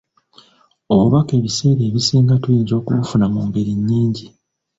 [0.93, 4.25] Obubaka ebiseera ebisinga tuyinza okubufuna mu ngeri nyingi.